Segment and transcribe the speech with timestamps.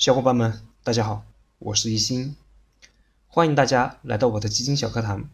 [0.00, 1.26] 小伙伴们，大家好，
[1.58, 2.34] 我是一心，
[3.28, 5.28] 欢迎大家来到我的基金小课堂，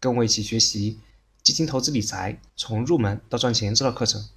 [0.00, 0.98] 跟我一起学习
[1.44, 4.28] 基金投资理财从入门到赚钱这套课程。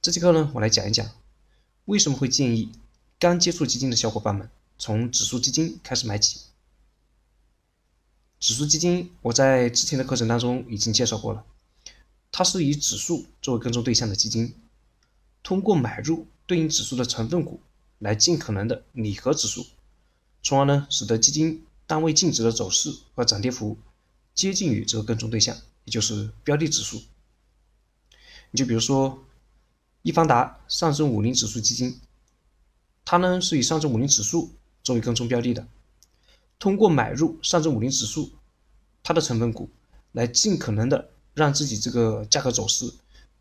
[0.00, 1.04] 这节课呢，我来讲一讲
[1.86, 2.70] 为什么会建议
[3.18, 4.48] 刚接触基金的小伙伴们
[4.78, 6.42] 从指数基金开始买起。
[8.38, 11.44] 指数基金我在之前的课程当中已经介绍过了，
[12.30, 14.54] 它是以指数作为跟踪对象的基金，
[15.42, 17.60] 通过买入对应指数的成分股。
[18.00, 19.66] 来尽可能的拟合指数，
[20.42, 23.76] 从而呢使得基金单位净值的走势和涨跌幅
[24.34, 25.54] 接近于这个跟踪对象，
[25.84, 27.02] 也就是标的指数。
[28.50, 29.22] 你就比如说
[30.00, 32.00] 易方达上证五零指数基金，
[33.04, 34.50] 它呢是以上证五零指数
[34.82, 35.68] 作为跟踪标的的，
[36.58, 38.30] 通过买入上证五零指数
[39.02, 39.68] 它的成分股，
[40.12, 42.90] 来尽可能的让自己这个价格走势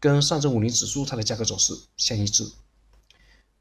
[0.02, 2.52] 跟上证五零指数它的价格走势相一致。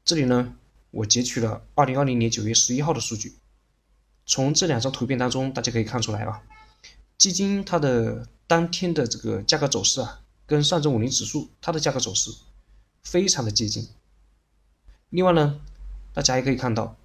[0.03, 0.57] 这里呢。
[0.91, 3.35] 我截取了二零二零年九月十一号的数据，
[4.25, 6.41] 从这两张图片当中，大家可以看出来啊，
[7.17, 12.31] 基金它的当天的这个价格走势啊，跟上证五零指数它的价格走势
[13.03, 13.87] 非常的接近。
[15.09, 15.61] 另外呢，
[16.13, 16.95] 大家还可以看到，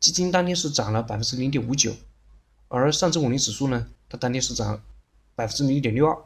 [0.00, 1.94] 基金当天是涨了百分之零点五九，
[2.68, 4.82] 而上证五零指数呢，它当天是涨
[5.34, 6.18] 百分之零点六二，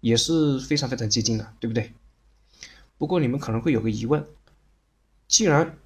[0.00, 1.92] 也是非常非常接近的，对不对？
[2.98, 4.26] 不过你们可能会有个疑问，
[5.26, 5.78] 既然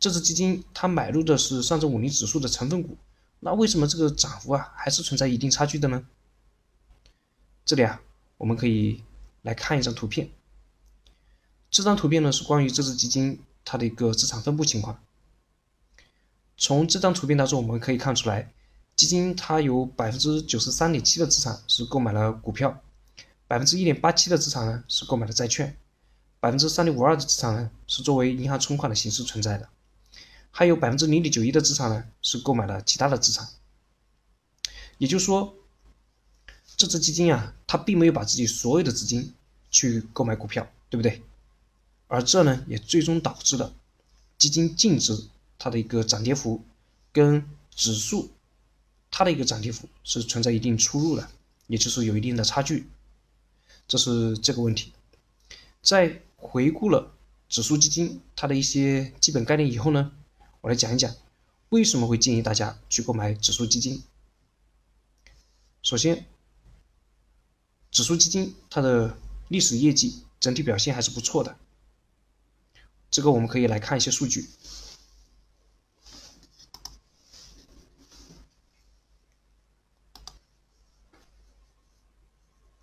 [0.00, 2.96] 这支基金它买入的是上证五零指数的成分股，
[3.38, 6.06] 那为什么这个涨幅啊还是存在一定差距的呢？
[7.66, 8.00] 这里啊，
[8.38, 9.04] 我们可以
[9.42, 10.30] 来看一张图片。
[11.70, 14.98] 这张图片呢是关于这支基金它的一个资产分布情况。
[16.56, 18.50] 从这张图片当中我们可以看出来，
[18.96, 22.82] 基金它有百分之九十三点七的资产是购买了股票，
[23.46, 25.76] 百分之一点八七的资产呢是购买了债券，
[26.40, 29.68] 百分之三点五二的资产呢是作为银行存款的形式存在的。
[30.50, 33.48] 还有百分之零点九一的资产呢，是购买了其他的资产。
[34.98, 35.54] 也就是说，
[36.76, 39.34] 这只基金啊，它并没有把自己所有的资金
[39.70, 41.22] 去购买股票，对不对？
[42.08, 43.72] 而这呢，也最终导致了
[44.36, 45.28] 基金净值
[45.58, 46.62] 它的一个涨跌幅
[47.12, 48.30] 跟指数
[49.10, 51.30] 它的一个涨跌幅是存在一定出入的，
[51.68, 52.88] 也就是有一定的差距。
[53.86, 54.92] 这是这个问题。
[55.82, 57.12] 在回顾了
[57.48, 60.12] 指数基金它的一些基本概念以后呢？
[60.62, 61.14] 我来讲一讲，
[61.70, 64.02] 为什么会建议大家去购买指数基金。
[65.82, 66.26] 首先，
[67.90, 69.16] 指数基金它的
[69.48, 71.56] 历史业绩整体表现还是不错的，
[73.10, 74.50] 这个我们可以来看一些数据。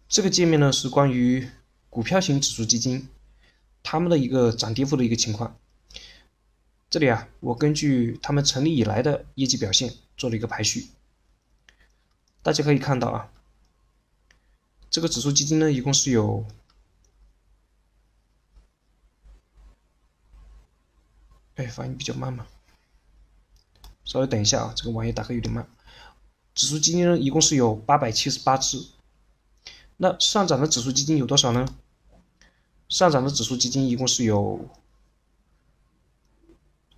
[0.09, 1.47] 这个界面呢是关于
[1.91, 3.07] 股票型指数基金，
[3.83, 5.59] 它们的一个涨跌幅的一个情况。
[6.89, 10.87] 这里啊，我根据他们成立以来的业绩表现做了一个排序。
[12.41, 13.29] 大家可以看到啊，
[14.89, 16.45] 这个指数基金呢，一共是有，
[21.55, 22.47] 哎，反应比较慢嘛，
[24.05, 25.67] 稍微等一下啊，这个网页打开有点慢。
[26.55, 28.87] 指数基金呢，一共是有八百七十八只。
[29.97, 31.67] 那上涨的指数基金有多少呢？
[32.87, 34.69] 上涨的指数基金一共是有。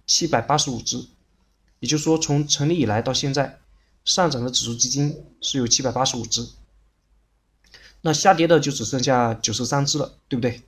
[0.10, 1.06] 七百八十五只，
[1.82, 3.60] 也就是说，从成立以来到现在，
[4.04, 6.50] 上涨的指数基金是有七百八十五只，
[8.02, 10.64] 那下跌的就只剩下九十三只了，对不对？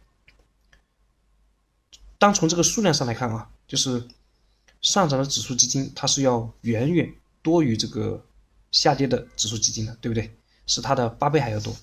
[2.19, 4.07] 单从这个数量上来看啊，就是
[4.79, 8.23] 上涨的指数基金它是要远远多于这个
[8.72, 10.38] 下跌的指数基金的，对不对？
[10.68, 11.75] 是它的八倍还要多。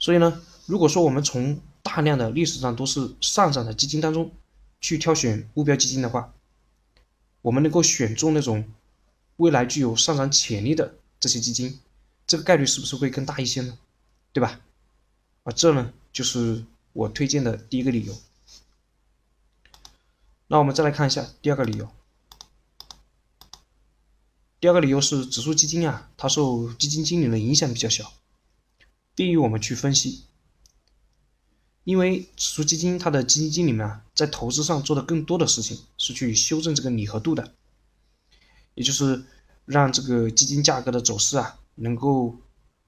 [0.00, 4.32] 所以呢，如果说我们从大量的历史上都是上涨的基金当中，
[4.80, 6.32] 去挑选目标基金的话，
[7.42, 8.70] 我们能够选中那种
[9.36, 11.80] 未来具有上涨潜力的这些基金，
[12.26, 13.78] 这个概率是不是会更大一些呢？
[14.32, 14.60] 对吧？
[15.44, 18.16] 啊，这呢就是我推荐的第一个理由。
[20.46, 21.88] 那我们再来看一下第二个理由。
[24.60, 28.12] 第二个理由是指数基金啊，它受基金经理的影响比较小，
[29.14, 30.24] 便于我们去分析。
[31.88, 37.54] 因为指数基金它的基金经理们啊，在投资上做的更多的事情是去修正这个拟合度的，
[38.74, 39.24] 也就是
[39.64, 42.36] 让这个基金价格的走势啊，能够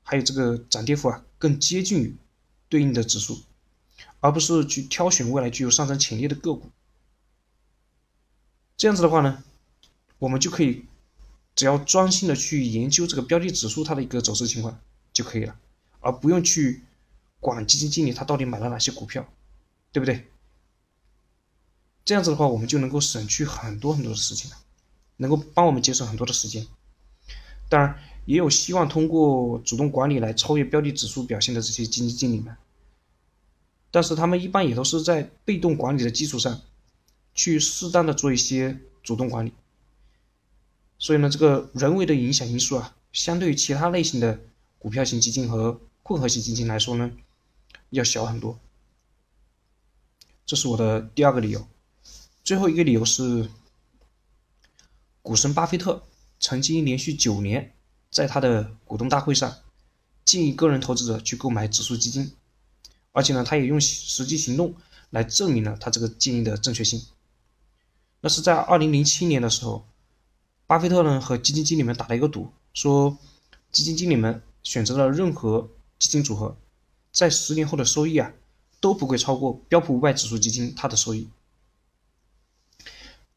[0.02, 2.14] 还有这个涨跌幅啊，更接近于
[2.68, 3.40] 对应的指数，
[4.20, 6.70] 而不是去挑选未来具有上涨潜力的个股。
[8.76, 9.42] 这样子的话呢，
[10.18, 10.84] 我们就可以
[11.54, 14.78] 只要专心的去研究这个标的指数它的一个走势情况
[15.14, 15.56] 就可以了，
[16.00, 16.82] 而不用去。
[17.40, 19.26] 管基金经理他到底买了哪些股票，
[19.90, 20.26] 对不对？
[22.04, 24.50] 这样子的话，我们就能够省去很多很多的事情，
[25.16, 26.66] 能够帮我们节省很多的时间。
[27.68, 32.56] 当然，也有希望通过主动管理来超越标的指数表现的这些基金经理们，
[33.90, 36.60] 但是他们一般也都是在被动管理的基础上，
[37.34, 39.52] 去适当的做一些主动管理。
[40.98, 44.40] 所以呢，这个人为的影响因素啊，相对于其他类型的
[44.78, 47.10] 股票型基金和混合型基金来说呢，
[47.90, 48.58] 要小很多。
[50.46, 51.68] 这是我的第二个理由。
[52.42, 53.48] 最后一个理由是，
[55.22, 56.02] 股神巴菲特。
[56.42, 57.74] 曾经连续九年
[58.10, 59.58] 在他的股东大会上
[60.24, 62.32] 建议个人投资者去购买指数基金，
[63.12, 64.74] 而且呢，他也用实际行动
[65.10, 67.04] 来证明了他这个建议的正确性。
[68.22, 69.84] 那是在二零零七年的时候，
[70.66, 73.18] 巴菲特呢和基金经理们打了一个赌，说
[73.70, 76.56] 基金经理们选择了任何基金组合，
[77.12, 78.32] 在十年后的收益啊
[78.80, 81.28] 都不会超过标普五百指数基金它的收益。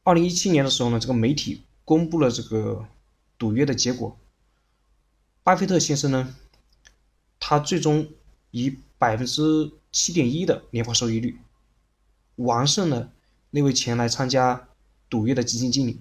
[0.03, 2.87] 二零一七年的时候呢，这个媒体公布了这个。
[3.35, 4.17] 赌约的结果，
[5.43, 6.33] 巴菲特先生呢，
[7.41, 8.07] 他最终
[8.51, 11.37] 以百分之七点一的年化收益率
[12.37, 13.11] 完胜了
[13.49, 14.69] 那位前来参加
[15.09, 15.99] 赌约的基金经理。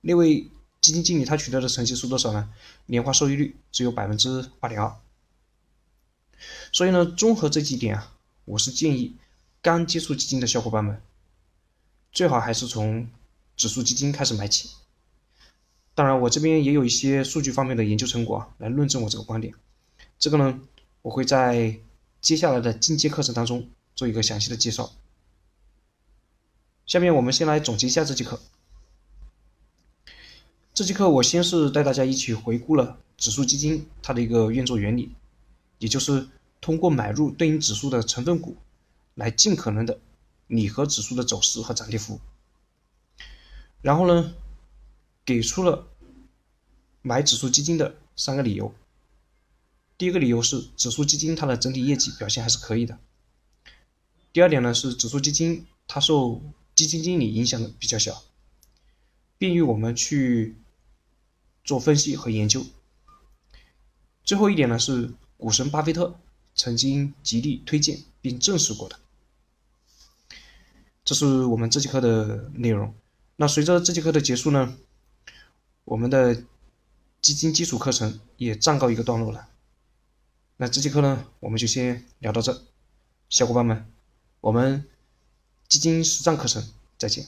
[0.00, 0.48] 那位
[0.80, 2.52] 基金经理他取得的成绩是多少呢？
[2.86, 4.96] 年化收益率只有百分之二点二。
[6.72, 8.12] 所以呢，综合这几点啊，
[8.44, 9.16] 我是建议
[9.60, 11.00] 刚接触基金的小伙伴们，
[12.12, 13.08] 最好还是从
[13.56, 14.70] 指数基金开始买起。
[15.94, 19.54] 当然，我这边也有一些数据方面的研究成果来论证我这个观点。
[20.18, 20.60] 这个呢，
[21.02, 21.78] 我会在
[22.20, 24.92] 接下来的进阶课程当中做一个详细的介绍。
[26.86, 28.40] 下面我们先来总结一下这节课。
[30.74, 35.12] 这节课我先是带大家一起回顾了指数基金它的一个运作原理，
[35.82, 36.28] 也就是
[36.60, 38.56] 通过买入对应指数的成分股，
[39.16, 39.98] 来尽可能的
[40.46, 42.20] 拟合指数的走势和涨跌幅。
[43.80, 44.32] 然后呢？
[45.24, 45.88] 给出了
[47.00, 48.74] 买指数基金的三个理由。
[49.96, 52.98] 第一个理由是指数基金它的整体业绩表现还是可以的。
[54.32, 56.42] 第二点呢是指数基金它受
[56.74, 58.24] 基金经理影响的比较小，
[59.38, 60.56] 便于我们去
[61.62, 62.66] 做分析和研究。
[64.24, 66.14] 最后一点呢是股神巴菲特
[66.54, 69.00] 曾经极力推荐并证实过的。
[71.04, 72.94] 这是我们这节课的内容。
[73.34, 74.76] 那随着这节课的结束呢？
[75.84, 76.44] 我们的
[77.20, 79.48] 基金基础课程也暂告一个段落了。
[80.58, 82.62] 那这节课呢，我们就先聊到这，
[83.28, 83.84] 小伙伴们，
[84.40, 84.84] 我们
[85.66, 86.64] 基金实战课程
[86.96, 87.26] 再见。